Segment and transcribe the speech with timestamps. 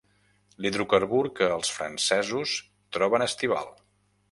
[0.65, 2.57] L'hidrocarbur que els francesos
[2.99, 3.73] troben estival.